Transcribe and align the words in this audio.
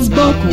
Вид 0.00 0.06
сбоку 0.06 0.48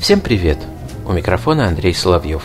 Всем 0.00 0.20
привет! 0.20 0.58
У 1.06 1.12
микрофона 1.12 1.68
Андрей 1.68 1.94
Соловьев. 1.94 2.42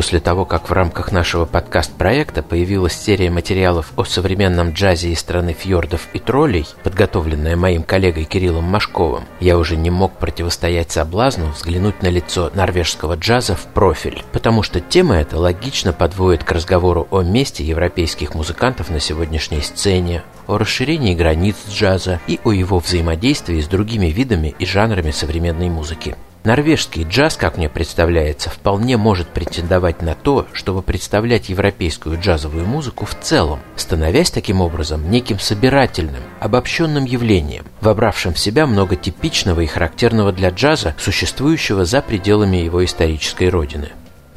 После 0.00 0.18
того, 0.18 0.46
как 0.46 0.70
в 0.70 0.72
рамках 0.72 1.12
нашего 1.12 1.44
подкаст-проекта 1.44 2.42
появилась 2.42 2.94
серия 2.94 3.28
материалов 3.28 3.92
о 3.96 4.04
современном 4.04 4.70
джазе 4.70 5.10
из 5.10 5.18
страны 5.20 5.52
фьордов 5.52 6.08
и 6.14 6.18
троллей, 6.18 6.66
подготовленная 6.82 7.54
моим 7.54 7.82
коллегой 7.82 8.24
Кириллом 8.24 8.64
Машковым, 8.64 9.24
я 9.40 9.58
уже 9.58 9.76
не 9.76 9.90
мог 9.90 10.12
противостоять 10.12 10.90
соблазну 10.90 11.50
взглянуть 11.50 12.02
на 12.02 12.06
лицо 12.06 12.50
норвежского 12.54 13.16
джаза 13.16 13.54
в 13.54 13.66
профиль, 13.66 14.24
потому 14.32 14.62
что 14.62 14.80
тема 14.80 15.16
эта 15.16 15.38
логично 15.38 15.92
подводит 15.92 16.44
к 16.44 16.52
разговору 16.52 17.06
о 17.10 17.20
месте 17.20 17.62
европейских 17.62 18.34
музыкантов 18.34 18.88
на 18.88 19.00
сегодняшней 19.00 19.60
сцене, 19.60 20.22
о 20.46 20.56
расширении 20.56 21.14
границ 21.14 21.56
джаза 21.68 22.20
и 22.26 22.40
о 22.42 22.52
его 22.52 22.78
взаимодействии 22.78 23.60
с 23.60 23.68
другими 23.68 24.06
видами 24.06 24.54
и 24.58 24.64
жанрами 24.64 25.10
современной 25.10 25.68
музыки. 25.68 26.16
Норвежский 26.42 27.02
джаз, 27.02 27.36
как 27.36 27.58
мне 27.58 27.68
представляется, 27.68 28.48
вполне 28.48 28.96
может 28.96 29.28
претендовать 29.28 30.00
на 30.00 30.14
то, 30.14 30.46
чтобы 30.54 30.80
представлять 30.80 31.50
европейскую 31.50 32.18
джазовую 32.18 32.64
музыку 32.64 33.04
в 33.04 33.14
целом, 33.20 33.60
становясь 33.76 34.30
таким 34.30 34.62
образом 34.62 35.10
неким 35.10 35.38
собирательным, 35.38 36.22
обобщенным 36.40 37.04
явлением, 37.04 37.66
вобравшим 37.82 38.32
в 38.32 38.38
себя 38.38 38.66
много 38.66 38.96
типичного 38.96 39.60
и 39.60 39.66
характерного 39.66 40.32
для 40.32 40.48
джаза, 40.48 40.94
существующего 40.98 41.84
за 41.84 42.00
пределами 42.00 42.56
его 42.56 42.82
исторической 42.82 43.50
родины. 43.50 43.90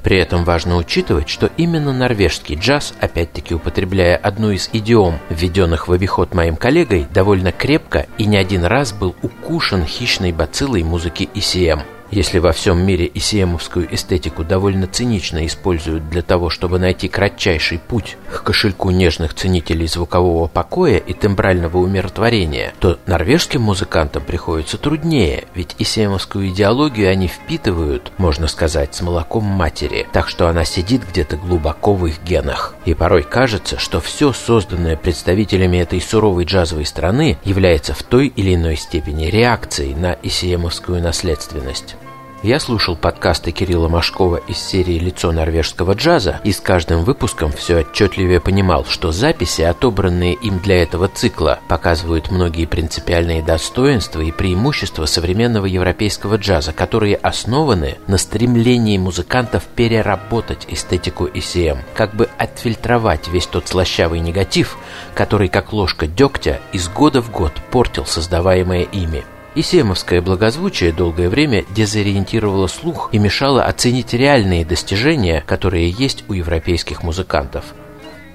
При 0.03 0.17
этом 0.17 0.43
важно 0.43 0.75
учитывать, 0.75 1.29
что 1.29 1.49
именно 1.55 1.93
норвежский 1.93 2.55
джаз, 2.55 2.93
опять-таки 2.99 3.55
употребляя 3.55 4.17
одну 4.17 4.51
из 4.51 4.69
идиом, 4.73 5.19
введенных 5.29 5.87
в 5.87 5.93
обиход 5.93 6.33
моим 6.33 6.57
коллегой, 6.57 7.07
довольно 7.13 7.53
крепко 7.53 8.05
и 8.17 8.25
не 8.25 8.35
один 8.35 8.65
раз 8.65 8.91
был 8.91 9.15
укушен 9.21 9.85
хищной 9.85 10.33
бациллой 10.33 10.83
музыки 10.83 11.29
ECM. 11.33 11.83
Если 12.15 12.37
во 12.37 12.51
всем 12.51 12.85
мире 12.85 13.09
исиемовскую 13.11 13.91
эстетику 13.91 14.43
довольно 14.43 14.85
цинично 14.85 15.47
используют 15.47 16.11
для 16.11 16.21
того, 16.21 16.51
чтобы 16.51 16.77
найти 16.77 17.07
кратчайший 17.07 17.79
путь 17.79 18.17
к 18.31 18.43
кошельку 18.43 18.91
нежных 18.91 19.33
ценителей 19.33 19.87
звукового 19.87 20.47
покоя 20.47 20.97
и 20.97 21.13
тембрального 21.13 21.79
умиротворения, 21.79 22.75
то 22.79 22.99
норвежским 23.07 23.63
музыкантам 23.63 24.21
приходится 24.21 24.77
труднее, 24.77 25.45
ведь 25.55 25.75
исиемовскую 25.79 26.49
идеологию 26.49 27.09
они 27.09 27.27
впитывают, 27.27 28.11
можно 28.19 28.47
сказать, 28.47 28.93
с 28.93 29.01
молоком 29.01 29.45
матери, 29.45 30.05
так 30.13 30.29
что 30.29 30.47
она 30.47 30.65
сидит 30.65 31.01
где-то 31.09 31.37
глубоко 31.37 31.95
в 31.95 32.05
их 32.05 32.21
генах. 32.23 32.75
И 32.85 32.93
порой 32.93 33.23
кажется, 33.23 33.79
что 33.79 33.99
все 33.99 34.33
созданное 34.33 34.97
представителями 34.97 35.77
этой 35.77 35.99
суровой 35.99 36.45
джазовой 36.45 36.85
страны 36.85 37.39
является 37.43 37.95
в 37.95 38.03
той 38.03 38.27
или 38.27 38.53
иной 38.53 38.75
степени 38.75 39.31
реакцией 39.31 39.95
на 39.95 40.15
исиемовскую 40.21 41.01
наследственность. 41.01 41.95
Я 42.43 42.59
слушал 42.59 42.97
подкасты 42.97 43.51
Кирилла 43.51 43.87
Машкова 43.87 44.35
из 44.35 44.57
серии 44.57 44.99
«Лицо 44.99 45.31
норвежского 45.31 45.93
джаза» 45.93 46.41
и 46.43 46.51
с 46.51 46.59
каждым 46.59 47.05
выпуском 47.05 47.53
все 47.53 47.77
отчетливее 47.77 48.41
понимал, 48.41 48.83
что 48.83 49.13
записи, 49.13 49.61
отобранные 49.61 50.33
им 50.33 50.59
для 50.59 50.83
этого 50.83 51.07
цикла, 51.07 51.61
показывают 51.69 52.31
многие 52.31 52.65
принципиальные 52.65 53.43
достоинства 53.43 54.19
и 54.19 54.33
преимущества 54.33 55.05
современного 55.05 55.67
европейского 55.67 56.35
джаза, 56.35 56.73
которые 56.73 57.15
основаны 57.15 57.97
на 58.07 58.17
стремлении 58.17 58.97
музыкантов 58.97 59.63
переработать 59.63 60.67
эстетику 60.67 61.27
ECM, 61.27 61.77
как 61.95 62.13
бы 62.13 62.27
отфильтровать 62.37 63.29
весь 63.29 63.47
тот 63.47 63.69
слащавый 63.69 64.19
негатив, 64.19 64.77
который, 65.15 65.47
как 65.47 65.71
ложка 65.71 66.07
дегтя, 66.07 66.59
из 66.73 66.89
года 66.89 67.21
в 67.21 67.31
год 67.31 67.53
портил 67.71 68.05
создаваемое 68.05 68.81
ими. 68.81 69.23
И 69.55 69.61
семовское 69.61 70.19
благозвучие 70.19 70.91
долгое 70.91 71.29
время 71.29 71.63
дезориентировало 71.75 72.65
слух 72.65 73.09
и 73.11 73.19
мешало 73.19 73.63
оценить 73.63 74.13
реальные 74.13 74.65
достижения, 74.65 75.43
которые 75.45 75.91
есть 75.91 76.23
у 76.27 76.33
европейских 76.33 77.03
музыкантов. 77.03 77.65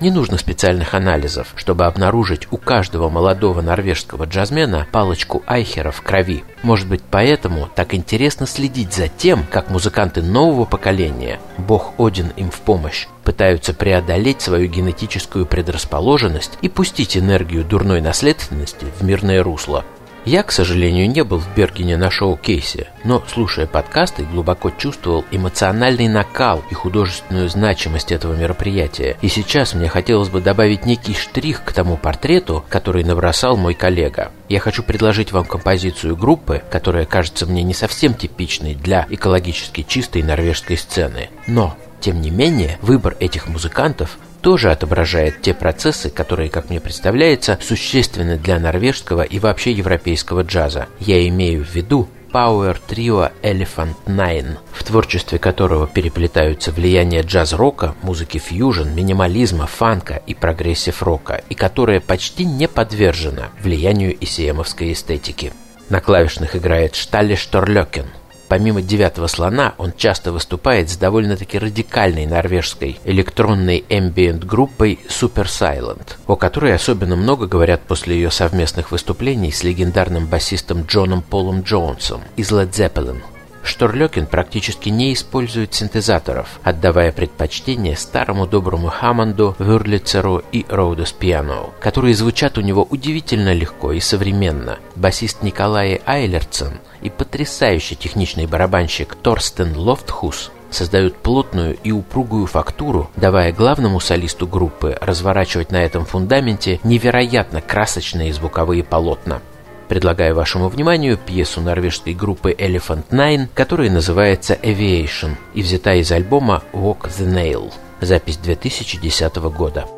Не 0.01 0.13
нужно 0.13 0.39
специальных 0.39 0.95
анализов, 0.95 1.49
чтобы 1.57 1.85
обнаружить 1.85 2.47
у 2.53 2.57
каждого 2.57 3.09
молодого 3.09 3.63
норвежского 3.63 4.27
джазмена 4.27 4.87
палочку 4.93 5.43
Айхера 5.45 5.91
в 5.91 6.03
крови. 6.03 6.45
Может 6.63 6.87
быть, 6.87 7.03
поэтому 7.11 7.69
так 7.75 7.95
интересно 7.95 8.47
следить 8.47 8.93
за 8.93 9.09
тем, 9.09 9.45
как 9.51 9.71
музыканты 9.71 10.23
нового 10.23 10.67
поколения, 10.67 11.41
бог 11.57 11.95
Один 11.99 12.29
им 12.37 12.53
в 12.53 12.61
помощь, 12.61 13.09
пытаются 13.25 13.75
преодолеть 13.75 14.41
свою 14.41 14.69
генетическую 14.69 15.47
предрасположенность 15.47 16.59
и 16.63 16.69
пустить 16.69 17.17
энергию 17.17 17.65
дурной 17.65 18.01
наследственности 18.01 18.87
в 19.01 19.05
мирное 19.05 19.43
русло. 19.43 19.85
Я, 20.29 20.43
к 20.43 20.53
сожалению, 20.53 21.09
не 21.09 21.25
был 21.25 21.39
в 21.39 21.55
Бергене 21.57 21.97
на 21.97 22.11
шоу-кейсе, 22.11 22.89
но, 23.03 23.25
слушая 23.33 23.67
подкасты, 23.67 24.25
глубоко 24.25 24.69
чувствовал 24.69 25.25
эмоциональный 25.31 26.07
накал 26.07 26.63
и 26.71 26.75
художественную 26.75 27.49
значимость 27.49 28.13
этого 28.13 28.35
мероприятия. 28.35 29.17
И 29.23 29.29
сейчас 29.29 29.73
мне 29.73 29.89
хотелось 29.89 30.29
бы 30.29 30.43
добавить 30.43 30.85
некий 30.85 31.15
штрих 31.15 31.65
к 31.65 31.73
тому 31.73 31.97
портрету, 31.97 32.63
который 32.69 33.05
набросал 33.05 33.57
мой 33.57 33.73
коллега. 33.73 34.31
Я 34.51 34.61
хочу 34.61 34.83
предложить 34.83 35.33
вам 35.33 35.47
композицию 35.47 36.15
группы, 36.15 36.63
которая 36.71 37.07
кажется 37.07 37.47
мне 37.47 37.63
не 37.63 37.73
совсем 37.73 38.13
типичной 38.13 38.75
для 38.75 39.07
экологически 39.09 39.83
чистой 39.83 40.23
норвежской 40.23 40.77
сцены. 40.77 41.31
Но 41.47 41.75
тем 42.01 42.21
не 42.21 42.31
менее, 42.31 42.79
выбор 42.83 43.17
этих 43.19 43.49
музыкантов 43.49 44.19
тоже 44.49 44.71
отображает 44.71 45.43
те 45.43 45.53
процессы, 45.53 46.09
которые, 46.09 46.49
как 46.49 46.71
мне 46.71 46.81
представляется, 46.81 47.59
существенны 47.61 48.39
для 48.39 48.59
норвежского 48.59 49.21
и 49.21 49.39
вообще 49.39 49.73
европейского 49.73 50.41
джаза. 50.41 50.87
Я 51.01 51.29
имею 51.29 51.63
в 51.63 51.75
виду 51.75 52.09
Power 52.33 52.79
Trio 52.89 53.31
Elephant 53.43 53.97
Nine, 54.07 54.57
в 54.73 54.85
творчестве 54.85 55.39
которого 55.39 55.87
переплетаются 55.87 56.73
влияния 56.73 57.21
джаз-рока, 57.21 57.95
музыки 58.01 58.39
фьюжн, 58.39 58.89
минимализма, 58.89 59.67
фанка 59.67 60.23
и 60.27 60.33
прогрессив-рока, 60.33 61.43
и 61.51 61.55
которая 61.55 62.01
почти 62.01 62.47
не 62.47 62.69
подвержена 62.69 63.51
влиянию 63.61 64.17
ECM 64.19 64.44
овской 64.44 64.95
эстетики. 64.95 65.53
На 65.91 66.01
клавишных 66.01 66.57
играет 66.57 66.95
Шталли 66.95 67.35
Шторлёкен, 67.35 68.07
Помимо 68.49 68.81
«Девятого 68.81 69.27
слона» 69.27 69.75
он 69.77 69.93
часто 69.97 70.33
выступает 70.33 70.89
с 70.89 70.97
довольно-таки 70.97 71.59
радикальной 71.59 72.25
норвежской 72.25 72.99
электронной 73.05 73.85
эмбиент-группой 73.89 75.01
Supersilent, 75.09 76.15
о 76.27 76.37
которой 76.37 76.75
особенно 76.75 77.15
много 77.15 77.47
говорят 77.47 77.83
после 77.83 78.17
ее 78.17 78.31
совместных 78.31 78.91
выступлений 78.91 79.53
с 79.53 79.63
легендарным 79.65 80.27
басистом 80.27 80.83
Джоном 80.83 81.21
Полом 81.21 81.61
Джонсом 81.61 82.23
из 82.37 82.51
Led 82.51 82.71
Zeppelin. 82.71 83.21
Шторлекин 83.69 84.27
практически 84.27 84.89
не 84.89 85.13
использует 85.13 85.75
синтезаторов, 85.75 86.59
отдавая 86.63 87.13
предпочтение 87.13 87.97
старому 87.97 88.47
доброму 88.47 88.89
Хаммонду, 88.89 89.55
Вюрлицеру 89.59 90.43
и 90.53 90.65
Rhodes 90.71 91.13
Piano, 91.13 91.67
которые 91.79 92.15
звучат 92.15 92.57
у 92.57 92.63
него 92.63 92.83
удивительно 92.89 93.53
легко 93.53 93.93
и 93.93 94.01
современно. 94.01 94.79
Басист 94.97 95.43
Николай 95.43 96.01
Айлерцен 96.07 96.81
и 97.03 97.11
потрясающий 97.11 97.95
техничный 97.95 98.47
барабанщик 98.47 99.15
Торстен 99.15 99.77
Лофтхус 99.77 100.51
создают 100.71 101.17
плотную 101.17 101.77
и 101.85 101.93
упругую 101.93 102.47
фактуру, 102.47 103.11
давая 103.17 103.53
главному 103.53 104.01
солисту 104.01 104.47
группы 104.47 104.97
разворачивать 105.01 105.73
на 105.73 105.85
этом 105.85 106.07
фундаменте 106.07 106.81
невероятно 106.85 107.61
красочные 107.61 108.33
звуковые 108.33 108.83
полотна. 108.83 109.43
Предлагаю 109.89 110.35
вашему 110.35 110.69
вниманию 110.69 111.17
пьесу 111.17 111.63
норвежской 111.63 112.13
группы 112.13 112.53
Elephant 112.53 113.05
Nine, 113.11 113.49
которая 113.55 113.91
называется 113.91 114.55
Aviation 114.55 115.37
и 115.55 115.63
взята 115.63 115.95
из 115.95 116.13
альбома 116.13 116.63
Walk 116.73 117.09
the 117.09 117.27
Nail, 117.27 117.73
запись 118.01 118.37
2010 118.37 119.37
года. 119.37 119.98